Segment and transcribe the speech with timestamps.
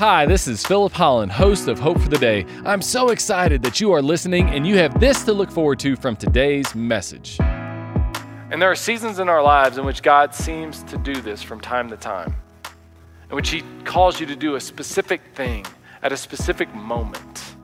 [0.00, 2.46] Hi, this is Philip Holland, host of Hope for the Day.
[2.64, 5.94] I'm so excited that you are listening and you have this to look forward to
[5.94, 7.36] from today's message.
[7.38, 11.60] And there are seasons in our lives in which God seems to do this from
[11.60, 12.34] time to time,
[13.28, 15.66] in which He calls you to do a specific thing
[16.02, 17.56] at a specific moment.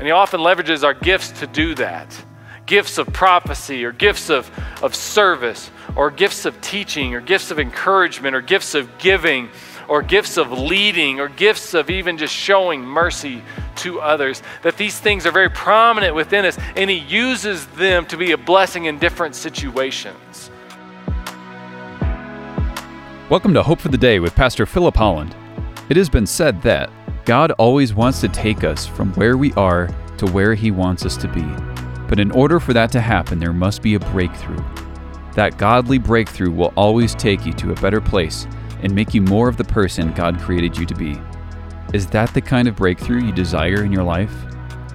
[0.00, 2.24] And He often leverages our gifts to do that
[2.66, 4.50] gifts of prophecy, or gifts of,
[4.82, 9.48] of service, or gifts of teaching, or gifts of encouragement, or gifts of giving
[9.92, 13.42] or gifts of leading or gifts of even just showing mercy
[13.76, 14.42] to others.
[14.62, 18.38] That these things are very prominent within us, and He uses them to be a
[18.38, 20.50] blessing in different situations.
[23.28, 25.36] Welcome to Hope for the Day with Pastor Philip Holland.
[25.90, 26.88] It has been said that
[27.26, 31.18] God always wants to take us from where we are to where He wants us
[31.18, 31.44] to be.
[32.08, 34.64] But in order for that to happen, there must be a breakthrough.
[35.34, 38.46] That godly breakthrough will always take you to a better place
[38.82, 41.20] and make you more of the person God created you to be.
[41.92, 44.32] Is that the kind of breakthrough you desire in your life?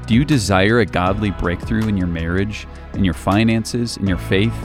[0.06, 4.56] Do you desire a godly breakthrough in your marriage, in your finances, in your faith,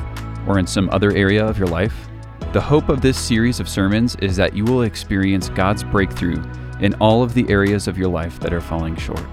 [0.47, 2.09] or in some other area of your life?
[2.53, 6.43] The hope of this series of sermons is that you will experience God's breakthrough
[6.81, 9.25] in all of the areas of your life that are falling short.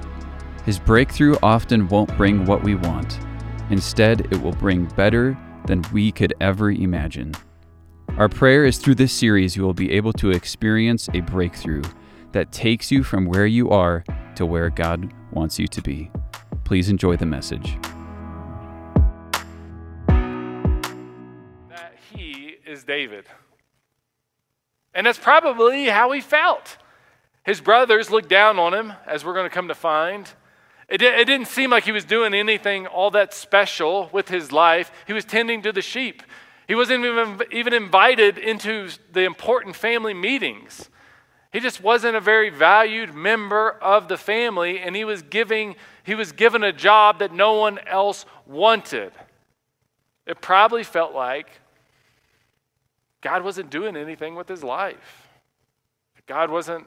[0.65, 3.19] His breakthrough often won't bring what we want.
[3.69, 7.33] Instead, it will bring better than we could ever imagine.
[8.17, 11.83] Our prayer is through this series you will be able to experience a breakthrough
[12.31, 14.03] that takes you from where you are
[14.35, 16.11] to where God wants you to be.
[16.63, 17.77] Please enjoy the message.
[21.69, 23.25] That he is David.
[24.93, 26.77] And that's probably how he felt.
[27.43, 30.29] His brothers looked down on him, as we're going to come to find.
[30.89, 34.91] It, it didn't seem like he was doing anything all that special with his life.
[35.07, 36.23] He was tending to the sheep.
[36.69, 40.87] He wasn't even, even invited into the important family meetings.
[41.51, 46.13] He just wasn't a very valued member of the family, and he was, giving, he
[46.13, 49.11] was given a job that no one else wanted.
[50.27, 51.49] It probably felt like
[53.21, 55.27] God wasn't doing anything with his life.
[56.27, 56.85] God wasn't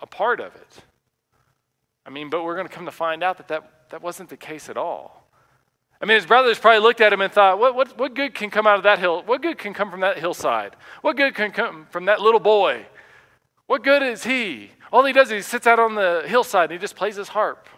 [0.00, 0.84] a part of it.
[2.06, 4.36] I mean, but we're going to come to find out that that, that wasn't the
[4.36, 5.19] case at all.
[6.00, 8.50] I mean, his brothers probably looked at him and thought, what, what, what good can
[8.50, 9.22] come out of that hill?
[9.26, 10.74] What good can come from that hillside?
[11.02, 12.86] What good can come from that little boy?
[13.66, 14.70] What good is he?
[14.92, 17.28] All he does is he sits out on the hillside and he just plays his
[17.28, 17.68] harp.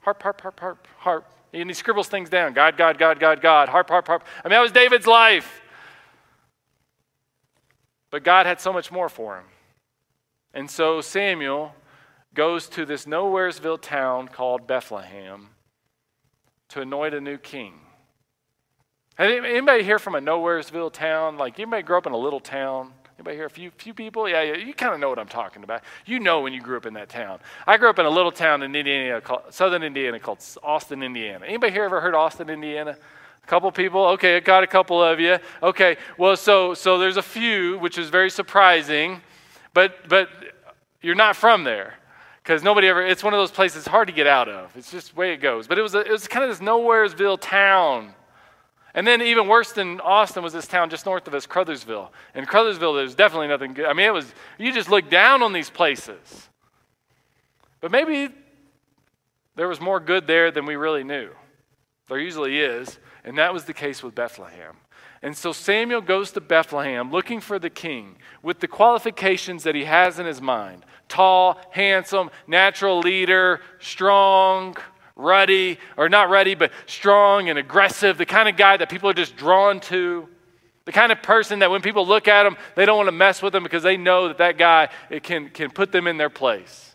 [0.00, 1.30] Harp, harp, harp, harp, harp.
[1.52, 4.24] And he scribbles things down God, God, God, God, God, harp, harp, harp.
[4.42, 5.60] I mean, that was David's life.
[8.10, 9.44] But God had so much more for him.
[10.54, 11.74] And so Samuel
[12.32, 15.50] goes to this nowheresville town called Bethlehem
[16.70, 17.74] to anoint a new king.
[19.18, 21.38] Anybody here from a nowheresville town?
[21.38, 22.92] Like anybody grew up in a little town?
[23.18, 23.46] Anybody here?
[23.46, 24.28] A few, few people?
[24.28, 25.82] Yeah, yeah you kind of know what I'm talking about.
[26.04, 27.38] You know when you grew up in that town.
[27.66, 31.46] I grew up in a little town in Indiana, called, southern Indiana, called Austin, Indiana.
[31.46, 32.98] Anybody here ever heard Austin, Indiana?
[33.42, 34.04] A couple people?
[34.08, 35.38] Okay, I got a couple of you.
[35.62, 39.22] Okay, well, so so there's a few, which is very surprising,
[39.72, 40.28] but but
[41.00, 41.94] you're not from there
[42.46, 44.70] because nobody ever, it's one of those places hard to get out of.
[44.76, 45.66] It's just the way it goes.
[45.66, 48.14] But it was, a, it was kind of this nowheresville town.
[48.94, 52.10] And then even worse than Austin was this town just north of us, Crothersville.
[52.36, 53.86] In Crothersville, there's definitely nothing good.
[53.86, 56.48] I mean, it was, you just look down on these places.
[57.80, 58.32] But maybe
[59.56, 61.30] there was more good there than we really knew.
[62.08, 63.00] There usually is.
[63.24, 64.76] And that was the case with Bethlehem.
[65.22, 69.84] And so Samuel goes to Bethlehem looking for the king with the qualifications that he
[69.84, 74.76] has in his mind tall, handsome, natural leader, strong,
[75.14, 79.14] ruddy, or not ruddy, but strong and aggressive, the kind of guy that people are
[79.14, 80.28] just drawn to.
[80.84, 83.42] The kind of person that when people look at him, they don't want to mess
[83.42, 84.88] with him because they know that that guy
[85.24, 86.94] can, can put them in their place.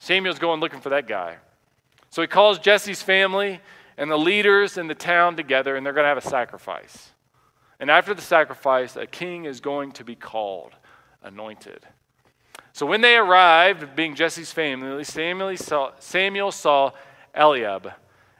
[0.00, 1.36] Samuel's going looking for that guy.
[2.10, 3.60] So he calls Jesse's family
[3.96, 7.10] and the leaders in the town together, and they're going to have a sacrifice.
[7.78, 10.72] And after the sacrifice, a king is going to be called,
[11.22, 11.86] anointed.
[12.72, 16.92] So when they arrived, being Jesse's family, Samuel saw, Samuel saw
[17.34, 17.92] Eliab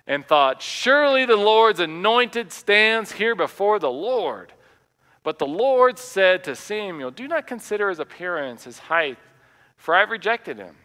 [0.06, 4.52] and thought, Surely the Lord's anointed stands here before the Lord.
[5.22, 9.18] But the Lord said to Samuel, Do not consider his appearance, his height,
[9.76, 10.76] for I've rejected him.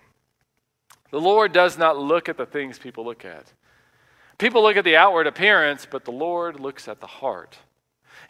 [1.12, 3.52] The Lord does not look at the things people look at.
[4.38, 7.58] People look at the outward appearance, but the Lord looks at the heart.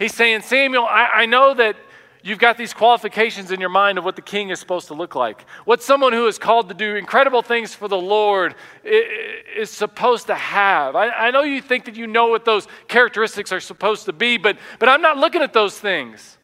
[0.01, 1.75] He's saying, Samuel, I, I know that
[2.23, 5.13] you've got these qualifications in your mind of what the king is supposed to look
[5.13, 5.45] like.
[5.65, 10.33] What someone who is called to do incredible things for the Lord is supposed to
[10.33, 10.95] have.
[10.95, 14.37] I, I, know you think that you know what those characteristics are supposed to be,
[14.37, 16.39] but, but I'm not looking at those things.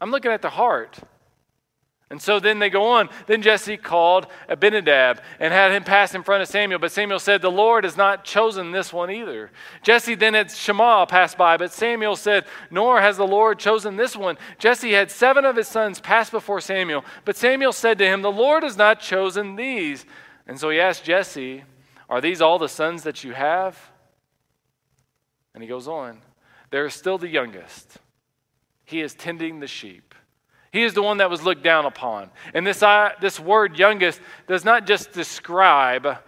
[0.00, 0.98] I'm looking at the heart.
[2.10, 3.10] And so then they go on.
[3.26, 6.78] Then Jesse called Abinadab and had him pass in front of Samuel.
[6.78, 9.50] But Samuel said, The Lord has not chosen this one either.
[9.82, 11.58] Jesse then had Shammah pass by.
[11.58, 14.38] But Samuel said, Nor has the Lord chosen this one.
[14.58, 17.04] Jesse had seven of his sons pass before Samuel.
[17.26, 20.06] But Samuel said to him, The Lord has not chosen these.
[20.46, 21.64] And so he asked Jesse,
[22.08, 23.78] Are these all the sons that you have?
[25.52, 26.22] And he goes on,
[26.70, 27.98] There is still the youngest.
[28.86, 30.07] He is tending the sheep.
[30.72, 32.30] He is the one that was looked down upon.
[32.52, 36.18] And this, uh, this word youngest does not just describe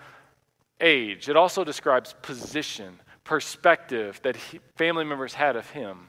[0.81, 6.09] age, it also describes position, perspective that he, family members had of him.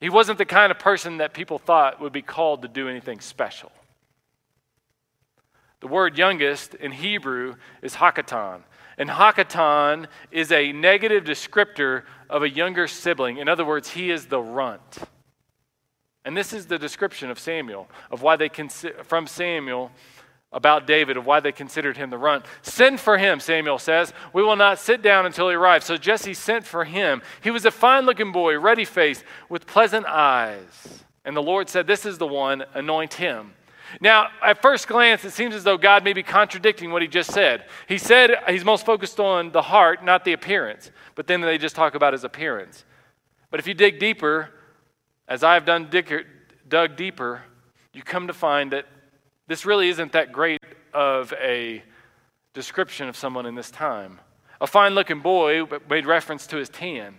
[0.00, 3.20] He wasn't the kind of person that people thought would be called to do anything
[3.20, 3.72] special.
[5.80, 8.62] The word youngest in Hebrew is hakatan.
[8.96, 13.36] And hakatan is a negative descriptor of a younger sibling.
[13.38, 14.98] In other words, he is the runt.
[16.24, 19.90] And this is the description of Samuel, of why they consi- from Samuel
[20.52, 22.46] about David, of why they considered him the runt.
[22.62, 24.12] Send for him, Samuel says.
[24.32, 25.84] We will not sit down until he arrives.
[25.84, 27.22] So Jesse sent for him.
[27.42, 31.04] He was a fine looking boy, ruddy faced, with pleasant eyes.
[31.24, 33.52] And the Lord said, This is the one, anoint him.
[34.00, 37.32] Now, at first glance, it seems as though God may be contradicting what he just
[37.32, 37.64] said.
[37.86, 40.90] He said he's most focused on the heart, not the appearance.
[41.14, 42.84] But then they just talk about his appearance.
[43.50, 44.50] But if you dig deeper,
[45.28, 45.90] as I've done
[46.68, 47.42] dug deeper,
[47.92, 48.86] you come to find that
[49.46, 50.60] this really isn't that great
[50.92, 51.82] of a
[52.52, 54.20] description of someone in this time.
[54.60, 57.16] A fine looking boy made reference to his tan.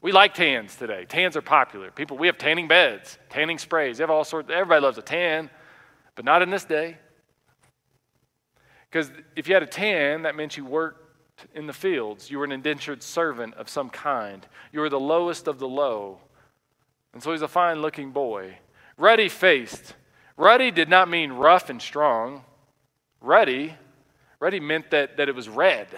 [0.00, 1.04] We like tans today.
[1.04, 1.90] Tans are popular.
[1.92, 3.98] People, we have tanning beds, tanning sprays.
[3.98, 4.50] They have all sorts.
[4.50, 5.48] Everybody loves a tan,
[6.16, 6.98] but not in this day.
[8.90, 10.98] Because if you had a tan, that meant you worked
[11.54, 12.30] in the fields.
[12.30, 14.46] You were an indentured servant of some kind.
[14.72, 16.18] You were the lowest of the low.
[17.12, 18.58] And so he's a fine looking boy.
[18.96, 19.94] Ruddy faced.
[20.36, 22.44] Ruddy did not mean rough and strong.
[23.20, 23.74] Ruddy,
[24.40, 25.88] ruddy meant that, that it was red.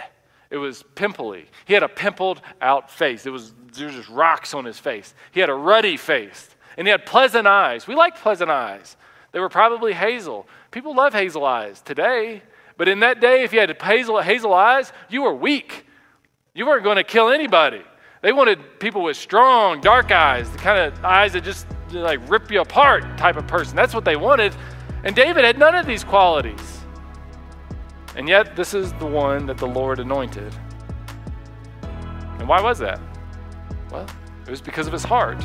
[0.51, 1.47] It was pimply.
[1.65, 3.27] He had a pimpled out face.
[3.27, 5.15] It was, there was just rocks on his face.
[5.33, 6.51] He had a ruddy face.
[6.77, 7.87] And he had pleasant eyes.
[7.87, 8.97] We like pleasant eyes.
[9.33, 10.47] They were probably hazel.
[10.71, 12.43] People love hazel eyes today.
[12.77, 15.87] But in that day, if you had hazel, hazel eyes, you were weak.
[16.55, 17.83] You weren't going to kill anybody.
[18.25, 22.51] They wanted people with strong, dark eyes, the kind of eyes that just like rip
[22.51, 23.77] you apart type of person.
[23.77, 24.57] That's what they wanted.
[25.05, 26.81] And David had none of these qualities.
[28.17, 30.57] And yet, this is the one that the Lord anointed.
[32.39, 32.99] And why was that?
[33.91, 34.07] Well,
[34.47, 35.45] it was because of his heart.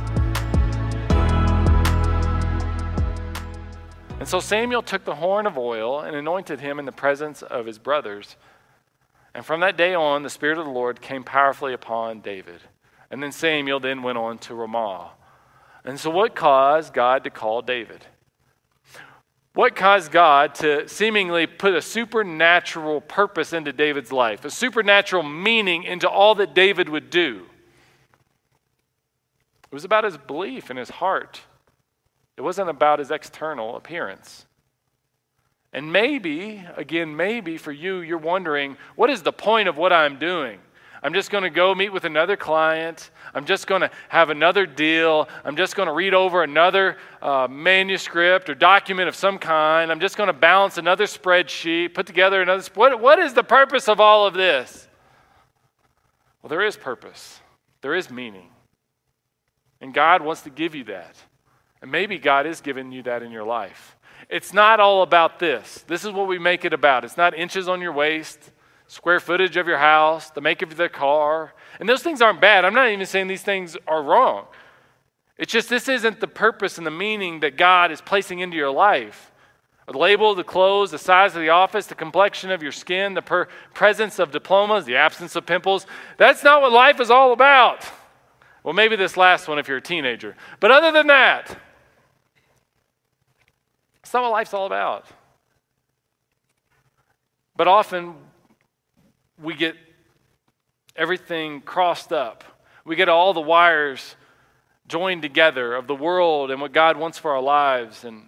[4.31, 7.77] So Samuel took the horn of oil and anointed him in the presence of his
[7.77, 8.37] brothers.
[9.35, 12.61] And from that day on, the Spirit of the Lord came powerfully upon David.
[13.09, 15.11] And then Samuel then went on to Ramah.
[15.83, 18.05] And so, what caused God to call David?
[19.53, 25.83] What caused God to seemingly put a supernatural purpose into David's life, a supernatural meaning
[25.83, 27.47] into all that David would do?
[29.65, 31.41] It was about his belief in his heart
[32.41, 34.47] it wasn't about his external appearance.
[35.73, 40.17] And maybe, again, maybe for you, you're wondering, what is the point of what I'm
[40.17, 40.57] doing?
[41.03, 43.11] I'm just going to go meet with another client.
[43.35, 45.29] I'm just going to have another deal.
[45.45, 49.91] I'm just going to read over another uh, manuscript or document of some kind.
[49.91, 52.63] I'm just going to balance another spreadsheet, put together another.
[52.73, 54.87] What, what is the purpose of all of this?
[56.41, 57.39] Well, there is purpose,
[57.81, 58.49] there is meaning.
[59.79, 61.15] And God wants to give you that.
[61.81, 63.97] And maybe God is giving you that in your life.
[64.29, 65.83] It's not all about this.
[65.87, 67.03] This is what we make it about.
[67.03, 68.51] It's not inches on your waist,
[68.87, 71.53] square footage of your house, the make of the car.
[71.79, 72.63] And those things aren't bad.
[72.63, 74.45] I'm not even saying these things are wrong.
[75.37, 78.71] It's just this isn't the purpose and the meaning that God is placing into your
[78.71, 79.31] life.
[79.87, 83.21] The label, the clothes, the size of the office, the complexion of your skin, the
[83.21, 85.85] per- presence of diplomas, the absence of pimples.
[86.17, 87.85] That's not what life is all about.
[88.63, 90.35] Well, maybe this last one if you're a teenager.
[90.59, 91.57] But other than that,
[94.11, 95.05] it's not what life's all about.
[97.55, 98.13] But often
[99.41, 99.77] we get
[100.97, 102.43] everything crossed up.
[102.83, 104.17] We get all the wires
[104.89, 108.03] joined together of the world and what God wants for our lives.
[108.03, 108.23] And,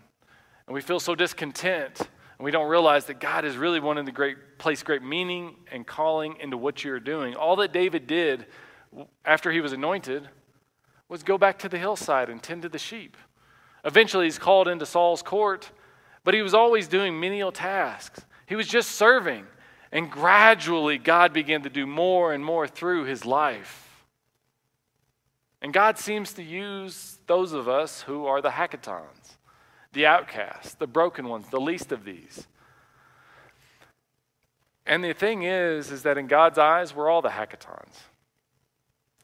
[0.67, 1.99] and we feel so discontent.
[1.99, 5.85] And we don't realize that God is really wanting to great, place great meaning and
[5.85, 7.35] calling into what you're doing.
[7.35, 8.45] All that David did
[9.25, 10.29] after he was anointed
[11.09, 13.17] was go back to the hillside and tend to the sheep.
[13.85, 15.69] Eventually, he's called into Saul's court,
[16.23, 18.25] but he was always doing menial tasks.
[18.45, 19.45] He was just serving.
[19.91, 24.05] And gradually, God began to do more and more through his life.
[25.61, 29.37] And God seems to use those of us who are the hakatans,
[29.93, 32.47] the outcasts, the broken ones, the least of these.
[34.85, 37.95] And the thing is, is that in God's eyes, we're all the hakatans.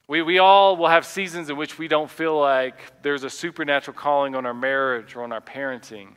[0.10, 3.96] We, we all will have seasons in which we don't feel like there's a supernatural
[3.96, 6.16] calling on our marriage or on our parenting,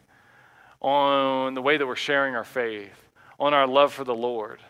[0.81, 4.61] on the way that we're sharing our faith, on our love for the Lord.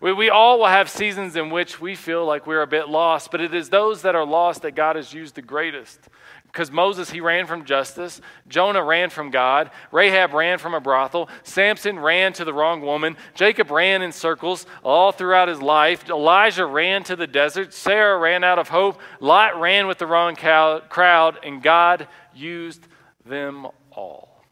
[0.00, 3.30] We, we all will have seasons in which we feel like we're a bit lost,
[3.30, 6.00] but it is those that are lost that God has used the greatest.
[6.46, 8.20] Because Moses, he ran from justice.
[8.46, 9.72] Jonah ran from God.
[9.90, 11.28] Rahab ran from a brothel.
[11.42, 13.16] Samson ran to the wrong woman.
[13.34, 16.08] Jacob ran in circles all throughout his life.
[16.08, 17.74] Elijah ran to the desert.
[17.74, 19.00] Sarah ran out of hope.
[19.18, 21.38] Lot ran with the wrong crowd.
[21.42, 22.86] And God used
[23.26, 24.44] them all.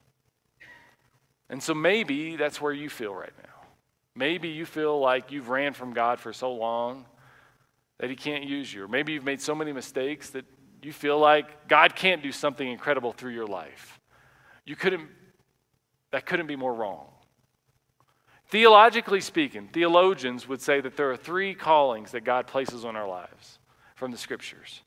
[1.48, 3.41] And so maybe that's where you feel right now.
[4.14, 7.06] Maybe you feel like you've ran from God for so long
[7.98, 8.84] that He can't use you.
[8.84, 10.44] Or maybe you've made so many mistakes that
[10.82, 14.00] you feel like God can't do something incredible through your life.
[14.64, 15.08] You couldn't,
[16.10, 17.06] that couldn't be more wrong.
[18.48, 23.08] Theologically speaking, theologians would say that there are three callings that God places on our
[23.08, 23.58] lives
[23.94, 24.82] from the scriptures.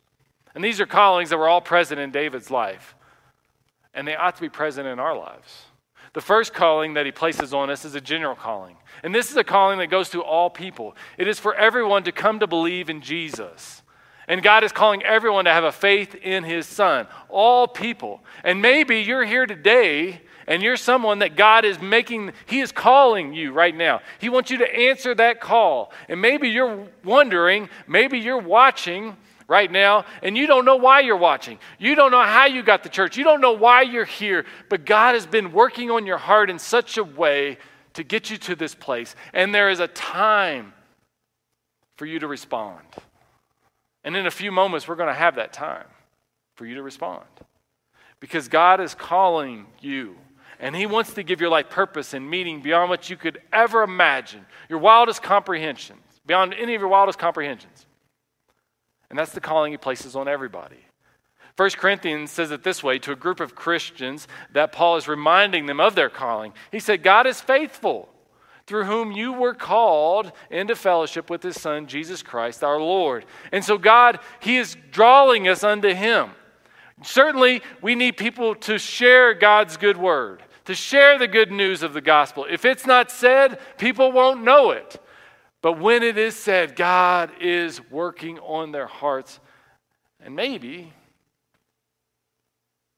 [0.54, 2.96] And these are callings that were all present in David's life,
[3.94, 5.64] and they ought to be present in our lives.
[6.16, 8.78] The first calling that he places on us is a general calling.
[9.04, 10.96] And this is a calling that goes to all people.
[11.18, 13.84] It is for everyone to come to believe in Jesus.
[14.26, 18.24] And God is calling everyone to have a faith in his son, all people.
[18.46, 23.34] And maybe you're here today and you're someone that God is making, He is calling
[23.34, 24.00] you right now.
[24.20, 25.92] He wants you to answer that call.
[26.08, 31.18] And maybe you're wondering, maybe you're watching right now, and you don't know why you're
[31.18, 31.60] watching.
[31.78, 33.18] You don't know how you got to church.
[33.18, 36.60] You don't know why you're here, but God has been working on your heart in
[36.60, 37.58] such a way
[37.94, 39.16] to get you to this place.
[39.34, 40.74] And there is a time
[41.96, 42.86] for you to respond.
[44.04, 45.88] And in a few moments, we're going to have that time
[46.56, 47.26] for you to respond.
[48.20, 50.16] Because God is calling you.
[50.60, 53.84] And He wants to give your life purpose and meaning beyond what you could ever
[53.84, 57.85] imagine, your wildest comprehensions, beyond any of your wildest comprehensions.
[59.10, 60.86] And that's the calling he places on everybody.
[61.58, 65.68] 1 Corinthians says it this way to a group of Christians that Paul is reminding
[65.68, 66.54] them of their calling.
[66.72, 68.10] He said, God is faithful,
[68.68, 73.26] through whom you were called into fellowship with his Son, Jesus Christ our Lord.
[73.54, 76.32] And so, God, he is drawing us unto him.
[77.04, 81.94] Certainly, we need people to share God's good word, to share the good news of
[81.94, 82.46] the gospel.
[82.50, 85.00] If it's not said, people won't know it.
[85.66, 89.40] But when it is said, God is working on their hearts,
[90.20, 90.94] and maybe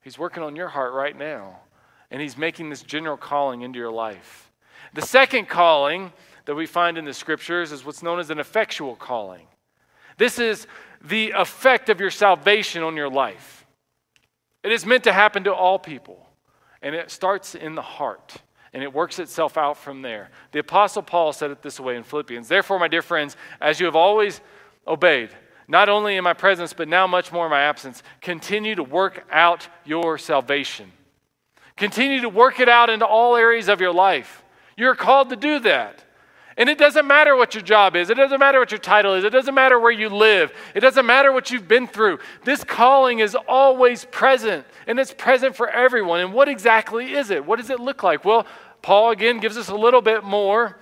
[0.02, 1.62] He's working on your heart right now,
[2.12, 4.52] and He's making this general calling into your life.
[4.94, 6.12] The second calling
[6.44, 9.48] that we find in the scriptures is what's known as an effectual calling.
[10.18, 10.68] This is
[11.02, 13.66] the effect of your salvation on your life.
[14.62, 16.28] It is meant to happen to all people,
[16.82, 18.42] and it starts in the heart
[18.78, 20.30] and it works itself out from there.
[20.52, 23.88] The Apostle Paul said it this way in Philippians Therefore, my dear friends, as you
[23.88, 24.40] have always
[24.88, 25.32] obeyed,
[25.68, 29.26] not only in my presence, but now much more in my absence, continue to work
[29.32, 30.92] out your salvation.
[31.76, 34.44] Continue to work it out into all areas of your life.
[34.78, 36.04] You're called to do that.
[36.58, 39.24] And it doesn't matter what your job is, it doesn't matter what your title is,
[39.24, 42.18] it doesn't matter where you live, it doesn't matter what you've been through.
[42.46, 46.20] This calling is always present, and it's present for everyone.
[46.20, 47.46] And what exactly is it?
[47.46, 48.26] What does it look like?
[48.26, 48.48] Well,
[48.82, 50.78] Paul again gives us a little bit more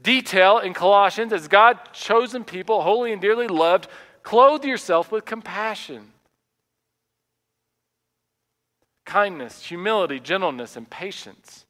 [0.00, 3.88] detail in Colossians as God chosen people, holy and dearly loved,
[4.22, 6.12] clothe yourself with compassion,
[9.04, 11.64] kindness, humility, gentleness, and patience.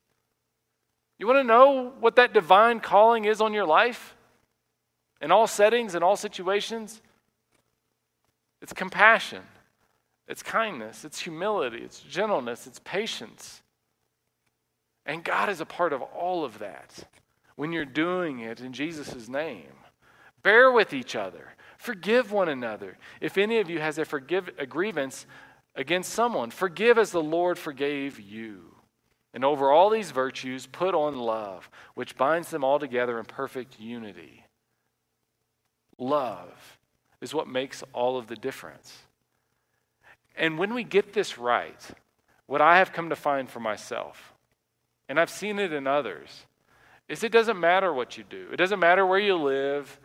[1.18, 4.16] You want to know what that divine calling is on your life?
[5.20, 7.00] In all settings, in all situations?
[8.60, 9.42] It's compassion,
[10.26, 13.62] it's kindness, it's humility, it's gentleness, it's patience.
[15.06, 17.06] And God is a part of all of that
[17.56, 19.72] when you're doing it in Jesus' name.
[20.42, 21.54] Bear with each other.
[21.78, 22.98] Forgive one another.
[23.20, 25.26] If any of you has a, forgive, a grievance
[25.74, 28.74] against someone, forgive as the Lord forgave you.
[29.32, 33.80] And over all these virtues, put on love, which binds them all together in perfect
[33.80, 34.44] unity.
[35.98, 36.78] Love
[37.20, 38.96] is what makes all of the difference.
[40.36, 41.80] And when we get this right,
[42.46, 44.33] what I have come to find for myself,
[45.14, 46.44] and I've seen it in others,
[47.08, 48.48] is it doesn't matter what you do.
[48.52, 50.00] It doesn't matter where you live.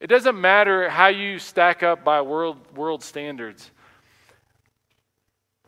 [0.00, 3.70] It doesn't matter how you stack up by world, world standards.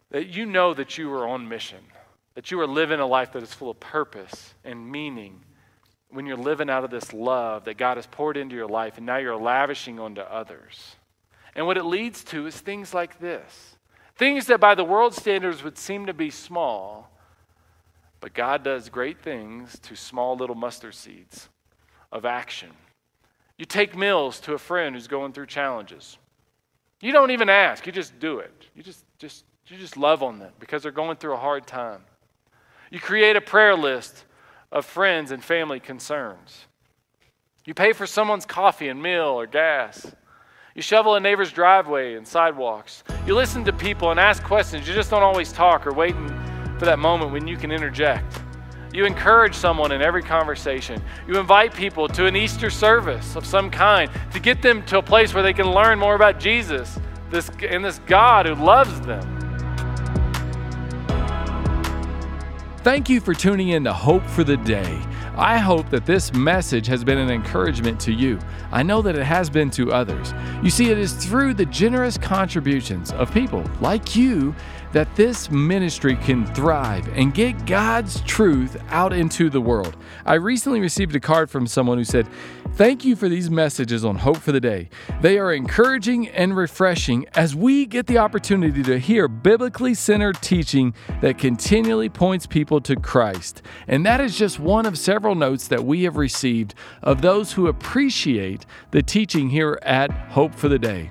[0.09, 1.81] That you know that you are on mission,
[2.35, 5.43] that you are living a life that is full of purpose and meaning
[6.09, 9.05] when you're living out of this love that God has poured into your life and
[9.05, 10.97] now you're lavishing onto others.
[11.55, 13.77] And what it leads to is things like this
[14.17, 17.11] things that by the world standards would seem to be small
[18.21, 21.49] but God does great things to small little mustard seeds
[22.11, 22.71] of action.
[23.57, 26.19] You take meals to a friend who's going through challenges.
[27.01, 28.53] You don't even ask, you just do it.
[28.75, 32.01] You just, just, you just love on them because they're going through a hard time.
[32.91, 34.25] You create a prayer list
[34.73, 36.67] of friends and family concerns.
[37.65, 40.11] You pay for someone's coffee and meal or gas.
[40.75, 43.05] You shovel a neighbor's driveway and sidewalks.
[43.27, 44.89] You listen to people and ask questions.
[44.89, 46.38] You just don't always talk or wait and
[46.79, 48.41] for that moment when you can interject.
[48.93, 51.03] You encourage someone in every conversation.
[51.27, 55.03] You invite people to an Easter service of some kind to get them to a
[55.03, 56.99] place where they can learn more about Jesus
[57.31, 59.35] this, and this God who loves them.
[62.79, 65.03] Thank you for tuning in to Hope for the Day.
[65.37, 68.39] I hope that this message has been an encouragement to you.
[68.73, 70.33] I know that it has been to others.
[70.65, 74.55] You see, it is through the generous contributions of people like you
[74.93, 79.97] that this ministry can thrive and get God's truth out into the world.
[80.25, 82.29] I recently received a card from someone who said,
[82.75, 84.89] Thank you for these messages on Hope for the Day.
[85.21, 90.95] They are encouraging and refreshing as we get the opportunity to hear biblically centered teaching
[91.21, 93.63] that continually points people to Christ.
[93.89, 97.67] And that is just one of several notes that we have received of those who
[97.67, 101.11] appreciate the teaching here at Hope for the Day.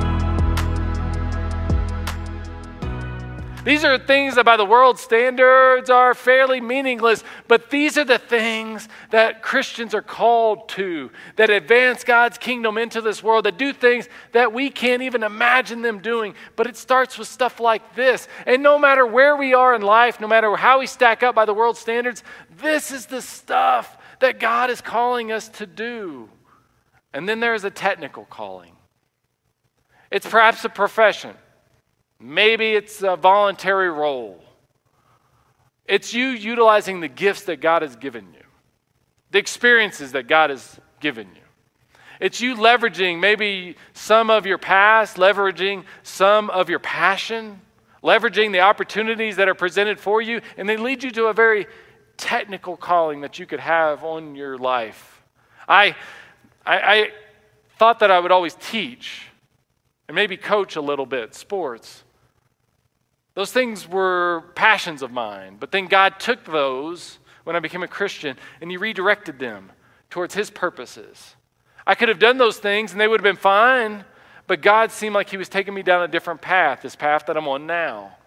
[3.63, 8.17] These are things that by the world standards are fairly meaningless, but these are the
[8.17, 13.71] things that Christians are called to, that advance God's kingdom into this world, that do
[13.71, 16.33] things that we can't even imagine them doing.
[16.55, 18.27] But it starts with stuff like this.
[18.47, 21.45] And no matter where we are in life, no matter how we stack up by
[21.45, 22.23] the world standards,
[22.57, 26.29] this is the stuff that God is calling us to do.
[27.13, 28.73] And then there's a technical calling.
[30.09, 31.35] It's perhaps a profession.
[32.21, 34.41] Maybe it's a voluntary role.
[35.87, 38.43] It's you utilizing the gifts that God has given you,
[39.31, 41.41] the experiences that God has given you.
[42.19, 47.59] It's you leveraging maybe some of your past, leveraging some of your passion,
[48.03, 51.65] leveraging the opportunities that are presented for you, and they lead you to a very
[52.17, 55.23] technical calling that you could have on your life.
[55.67, 55.95] I,
[56.63, 57.11] I, I
[57.79, 59.23] thought that I would always teach
[60.07, 62.03] and maybe coach a little bit sports.
[63.33, 65.57] Those things were passions of mine.
[65.59, 69.71] But then God took those when I became a Christian and He redirected them
[70.09, 71.35] towards His purposes.
[71.87, 74.05] I could have done those things and they would have been fine,
[74.47, 77.37] but God seemed like He was taking me down a different path, this path that
[77.37, 78.17] I'm on now.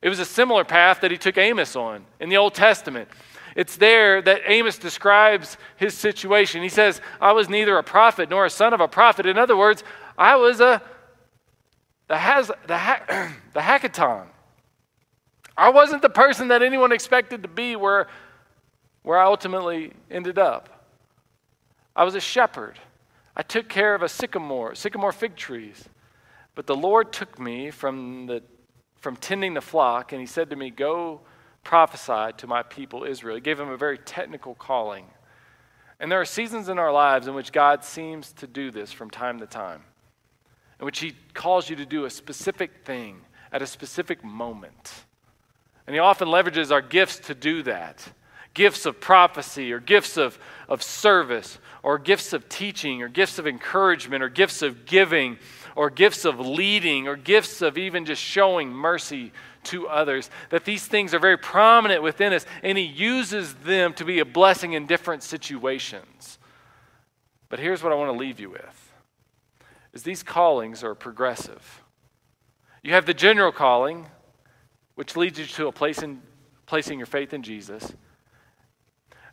[0.00, 3.08] It was a similar path that He took Amos on in the Old Testament.
[3.56, 6.62] It's there that Amos describes his situation.
[6.62, 9.24] He says, I was neither a prophet nor a son of a prophet.
[9.24, 9.82] In other words,
[10.18, 10.82] I was a
[12.08, 14.26] the, has, the, ha- the hakatan.
[15.56, 18.08] I wasn't the person that anyone expected to be where,
[19.02, 20.88] where I ultimately ended up.
[21.94, 22.78] I was a shepherd.
[23.34, 25.88] I took care of a sycamore, sycamore fig trees.
[26.54, 28.42] But the Lord took me from, the,
[29.00, 31.22] from tending the flock, and He said to me, Go
[31.64, 33.36] prophesy to my people Israel.
[33.36, 35.06] He gave him a very technical calling.
[35.98, 39.10] And there are seasons in our lives in which God seems to do this from
[39.10, 39.82] time to time,
[40.78, 45.05] in which He calls you to do a specific thing at a specific moment.
[45.86, 48.06] And He often leverages our gifts to do that
[48.56, 53.46] gifts of prophecy, or gifts of, of service, or gifts of teaching, or gifts of
[53.46, 55.38] encouragement, or gifts of giving,
[55.76, 59.30] or gifts of leading, or gifts of even just showing mercy
[59.64, 64.06] to others, that these things are very prominent within us, and He uses them to
[64.06, 66.38] be a blessing in different situations.
[67.50, 68.82] But here's what I want to leave you with
[69.92, 71.82] is these callings are progressive.
[72.82, 74.06] You have the general calling,
[74.96, 76.20] which leads you to a place in
[76.66, 77.94] placing your faith in Jesus.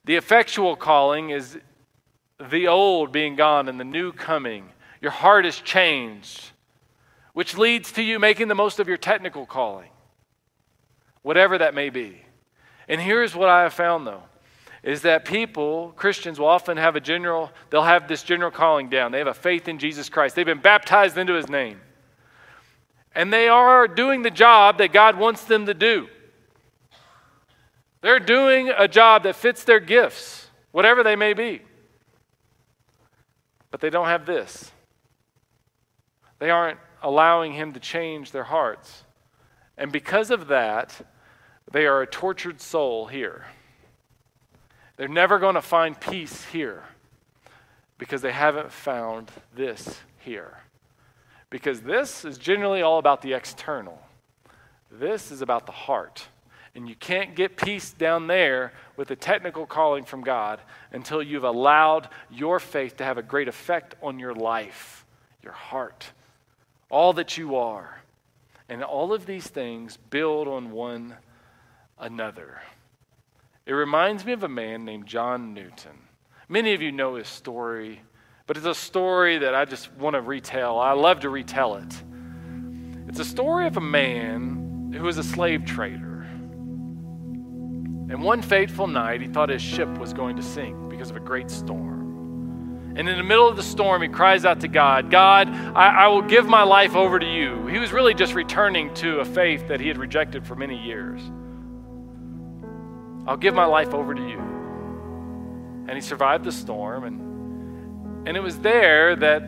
[0.06, 1.58] The effectual calling is
[2.50, 4.70] the old being gone and the new coming.
[5.02, 6.52] Your heart is changed,
[7.34, 9.90] which leads to you making the most of your technical calling
[11.24, 12.22] whatever that may be.
[12.88, 14.24] And here's what I have found though
[14.84, 19.14] is that people, Christians, will often have a general, they'll have this general calling down.
[19.14, 20.36] They have a faith in Jesus Christ.
[20.36, 21.80] They've been baptized into his name.
[23.16, 26.08] And they are doing the job that God wants them to do.
[28.02, 31.62] They're doing a job that fits their gifts, whatever they may be.
[33.72, 34.72] But they don't have this.
[36.40, 39.04] They aren't allowing him to change their hearts.
[39.78, 41.06] And because of that,
[41.72, 43.46] they are a tortured soul here.
[44.98, 46.84] They're never going to find peace here
[47.98, 50.63] because they haven't found this here.
[51.54, 54.02] Because this is generally all about the external,
[54.90, 56.28] this is about the heart.
[56.74, 60.60] And you can't get peace down there with a technical calling from God
[60.92, 65.06] until you've allowed your faith to have a great effect on your life,
[65.44, 66.12] your heart,
[66.90, 68.02] all that you are.
[68.68, 71.18] And all of these things build on one
[72.00, 72.64] another.
[73.68, 76.00] It reminds me of a man named John Newton.
[76.50, 78.02] Many of you know his story,
[78.46, 80.80] but it's a story that I just want to retell.
[80.80, 82.04] I love to retell it.
[83.08, 86.22] It's a story of a man who was a slave trader.
[88.10, 91.22] And one fateful night, he thought his ship was going to sink because of a
[91.22, 92.94] great storm.
[92.96, 96.08] And in the middle of the storm, he cries out to God, God, I, I,
[96.10, 97.66] will give my life over to you.
[97.66, 101.20] He was really just returning to a faith that he had rejected for many years.
[103.26, 104.38] I'll give my life over to you.
[105.88, 107.06] And he survived the storm.
[107.06, 107.33] And,
[108.26, 109.44] and it was there that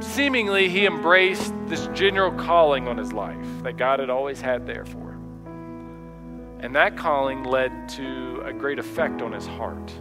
[0.00, 4.84] seemingly he embraced this general calling on his life that God had always had there
[4.84, 6.58] for him.
[6.60, 9.92] And that calling led to a great effect on his heart.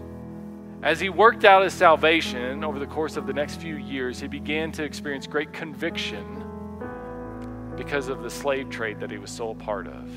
[0.81, 4.27] As he worked out his salvation over the course of the next few years, he
[4.27, 6.43] began to experience great conviction
[7.75, 10.09] because of the slave trade that he was so a part of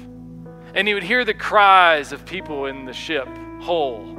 [0.75, 3.29] and he would hear the cries of people in the ship
[3.61, 4.19] whole.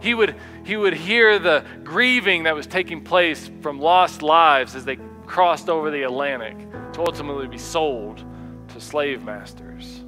[0.00, 4.84] He would, he would hear the grieving that was taking place from lost lives as
[4.84, 6.56] they crossed over the Atlantic
[6.94, 8.24] to ultimately be sold
[8.68, 10.02] to slave masters.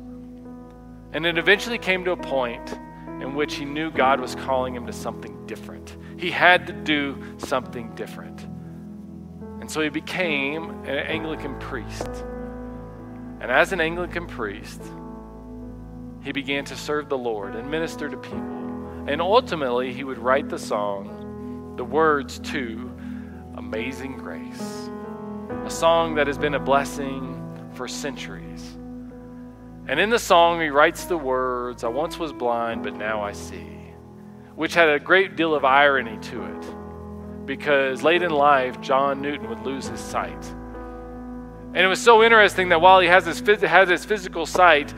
[1.13, 2.73] And it eventually came to a point
[3.21, 5.97] in which he knew God was calling him to something different.
[6.19, 8.43] He had to do something different.
[9.61, 12.09] And so he became an Anglican priest.
[13.41, 14.83] And as an Anglican priest,
[16.23, 18.56] he began to serve the Lord and minister to people.
[19.09, 22.91] And ultimately, he would write the song, the words to
[23.57, 24.91] Amazing Grace,
[25.65, 28.77] a song that has been a blessing for centuries.
[29.89, 33.33] And in the song, he writes the words, I once was blind, but now I
[33.33, 33.93] see,
[34.57, 39.49] which had a great deal of irony to it because late in life, John Newton
[39.49, 40.45] would lose his sight.
[41.75, 44.93] And it was so interesting that while he has his, has his physical sight,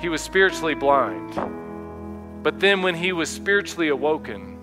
[0.00, 1.38] he was spiritually blind.
[2.42, 4.56] But then, when he was spiritually awoken,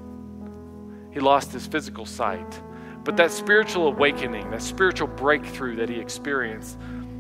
[1.12, 2.62] he lost his physical sight.
[3.03, 6.77] But that spiritual awakening, that spiritual breakthrough that he experienced,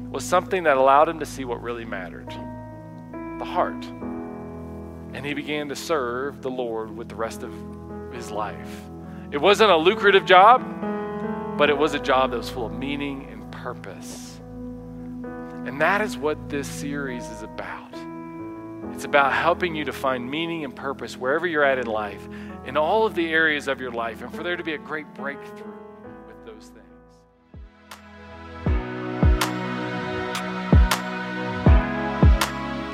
[0.09, 2.29] was something that allowed him to see what really mattered
[3.39, 3.83] the heart.
[5.13, 7.53] And he began to serve the Lord with the rest of
[8.13, 8.81] his life.
[9.31, 10.63] It wasn't a lucrative job,
[11.57, 14.39] but it was a job that was full of meaning and purpose.
[15.65, 17.93] And that is what this series is about
[18.93, 22.29] It's about helping you to find meaning and purpose wherever you're at in life,
[22.65, 25.11] in all of the areas of your life, and for there to be a great
[25.15, 25.73] breakthrough
[26.27, 26.83] with those things.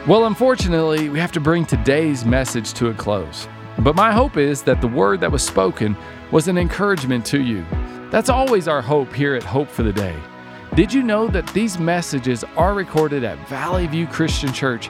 [0.08, 3.48] Well, unfortunately, we have to bring today's message to a close.
[3.80, 5.98] But my hope is that the word that was spoken
[6.32, 7.66] was an encouragement to you.
[8.10, 10.16] That's always our hope here at Hope for the Day.
[10.76, 14.90] Did you know that these messages are recorded at Valley View Christian Church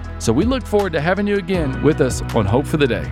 [0.21, 3.11] So we look forward to having you again with us on Hope for the Day.